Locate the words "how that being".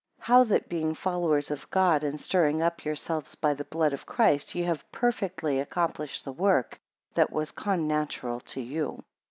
0.25-0.95